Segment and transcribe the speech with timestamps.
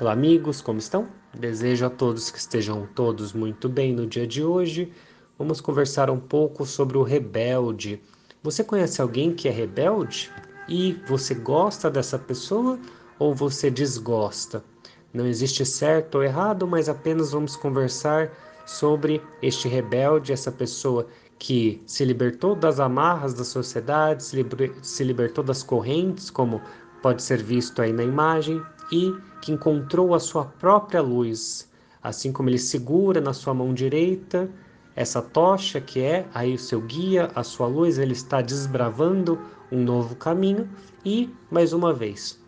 [0.00, 1.06] Olá, amigos, como estão?
[1.32, 4.92] Desejo a todos que estejam todos muito bem no dia de hoje.
[5.38, 8.02] Vamos conversar um pouco sobre o rebelde.
[8.42, 10.32] Você conhece alguém que é rebelde?
[10.68, 12.76] E você gosta dessa pessoa
[13.20, 14.64] ou você desgosta?
[15.12, 18.32] Não existe certo ou errado, mas apenas vamos conversar
[18.66, 21.06] sobre este rebelde, essa pessoa
[21.38, 26.60] que se libertou das amarras da sociedade, se, liber, se libertou das correntes, como
[27.04, 31.70] pode ser visto aí na imagem, e que encontrou a sua própria luz,
[32.02, 34.50] assim como ele segura na sua mão direita
[34.96, 39.38] essa tocha que é aí o seu guia, a sua luz, ele está desbravando
[39.70, 40.66] um novo caminho
[41.04, 42.40] e mais uma vez,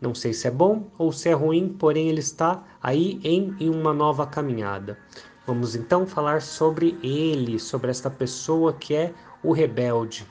[0.00, 3.68] não sei se é bom ou se é ruim, porém ele está aí em, em
[3.68, 4.96] uma nova caminhada.
[5.44, 9.12] Vamos então falar sobre ele, sobre esta pessoa que é
[9.42, 10.24] o rebelde.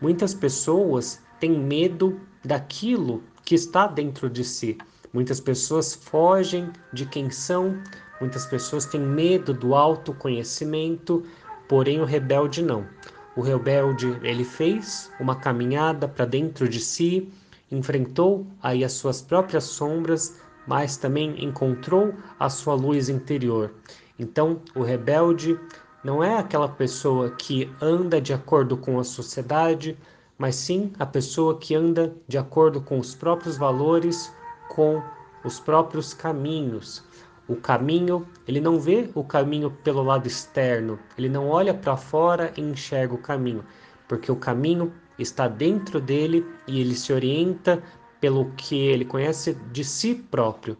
[0.00, 4.76] Muitas pessoas têm medo daquilo que está dentro de si.
[5.10, 7.82] Muitas pessoas fogem de quem são,
[8.20, 11.24] muitas pessoas têm medo do autoconhecimento,
[11.66, 12.86] porém o rebelde não.
[13.34, 17.32] O rebelde, ele fez uma caminhada para dentro de si,
[17.72, 23.72] enfrentou aí as suas próprias sombras, mas também encontrou a sua luz interior.
[24.18, 25.58] Então, o rebelde
[26.04, 29.96] não é aquela pessoa que anda de acordo com a sociedade,
[30.38, 34.32] mas sim a pessoa que anda de acordo com os próprios valores,
[34.68, 35.02] com
[35.44, 37.04] os próprios caminhos.
[37.48, 42.52] O caminho, ele não vê o caminho pelo lado externo, ele não olha para fora
[42.56, 43.64] e enxerga o caminho,
[44.06, 47.82] porque o caminho está dentro dele e ele se orienta
[48.20, 50.76] pelo que ele conhece de si próprio.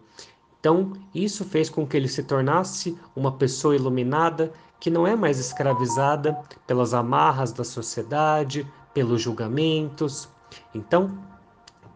[0.60, 5.38] Então, isso fez com que ele se tornasse uma pessoa iluminada que não é mais
[5.38, 10.28] escravizada pelas amarras da sociedade, pelos julgamentos.
[10.74, 11.18] Então,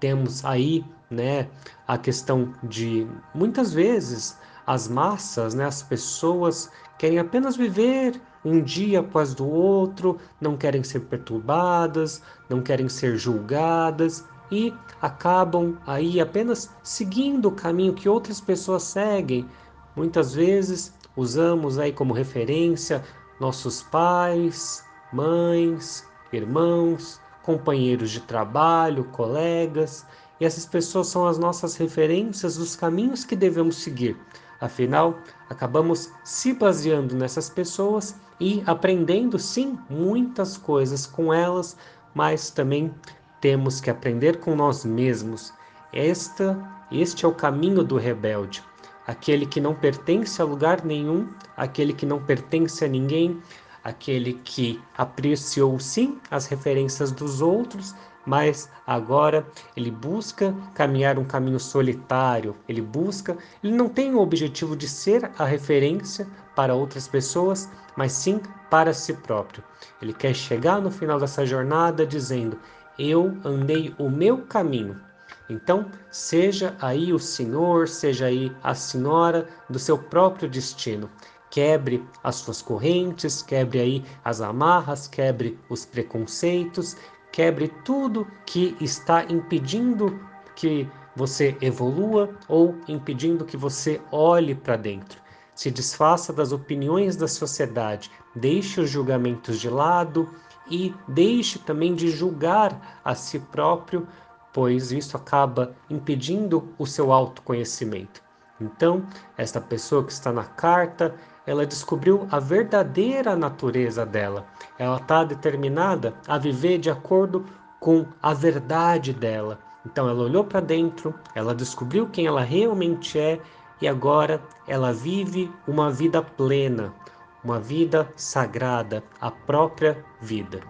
[0.01, 1.49] temos aí, né,
[1.87, 9.01] a questão de muitas vezes as massas, né, as pessoas querem apenas viver um dia
[9.01, 16.71] após do outro, não querem ser perturbadas, não querem ser julgadas, e acabam aí apenas
[16.83, 19.49] seguindo o caminho que outras pessoas seguem.
[19.97, 23.03] Muitas vezes usamos aí como referência
[23.41, 30.07] nossos pais, mães, irmãos, companheiros de trabalho, colegas,
[30.41, 34.17] e essas pessoas são as nossas referências dos caminhos que devemos seguir.
[34.61, 35.19] Afinal,
[35.51, 41.77] acabamos se baseando nessas pessoas e aprendendo sim muitas coisas com elas,
[42.15, 42.95] mas também
[43.41, 45.53] temos que aprender com nós mesmos.
[45.93, 46.57] Esta,
[46.91, 48.63] este é o caminho do rebelde,
[49.07, 53.41] aquele que não pertence a lugar nenhum, aquele que não pertence a ninguém,
[53.83, 57.95] aquele que apreciou sim as referências dos outros,
[58.25, 64.77] mas agora ele busca caminhar um caminho solitário, ele busca, ele não tem o objetivo
[64.77, 69.65] de ser a referência para outras pessoas, mas sim para si próprio.
[70.01, 72.59] Ele quer chegar no final dessa jornada dizendo:
[72.99, 75.01] eu andei o meu caminho.
[75.49, 81.11] Então, seja aí o senhor, seja aí a senhora do seu próprio destino.
[81.53, 86.97] Quebre as suas correntes, quebre aí as amarras, quebre os preconceitos,
[87.31, 90.19] quebre tudo que está impedindo
[90.57, 95.21] que você evolua ou impedindo que você olhe para dentro.
[95.55, 100.31] Se desfaça das opiniões da sociedade, deixe os julgamentos de lado,
[100.71, 104.09] e deixe também de julgar a si próprio,
[104.55, 108.23] pois isso acaba impedindo o seu autoconhecimento.
[108.61, 109.05] Então,
[109.37, 111.15] esta pessoa que está na carta,
[111.47, 114.47] ela descobriu a verdadeira natureza dela.
[114.79, 117.45] Ela está determinada a viver de acordo
[117.81, 119.59] com a verdade dela.
[119.85, 123.41] Então, ela olhou para dentro, ela descobriu quem ela realmente é
[123.81, 126.95] e agora ela vive uma vida plena,
[127.43, 130.61] uma vida sagrada, a própria vida.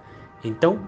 [0.43, 0.81] Então,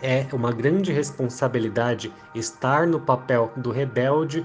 [0.00, 4.44] é uma grande responsabilidade estar no papel do rebelde,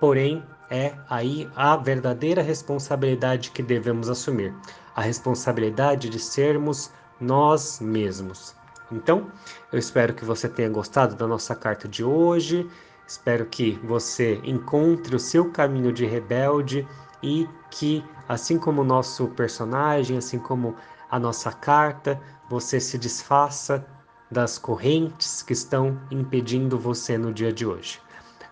[0.00, 4.54] porém é aí a verdadeira responsabilidade que devemos assumir,
[4.94, 8.54] a responsabilidade de sermos nós mesmos.
[8.90, 9.30] Então,
[9.72, 12.68] eu espero que você tenha gostado da nossa carta de hoje.
[13.06, 16.86] Espero que você encontre o seu caminho de rebelde
[17.22, 20.76] e que, assim como o nosso personagem, assim como
[21.10, 23.84] a nossa carta, você se desfaça
[24.30, 28.00] das correntes que estão impedindo você no dia de hoje.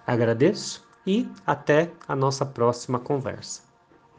[0.06, 3.73] Agradeço e até a nossa próxima conversa.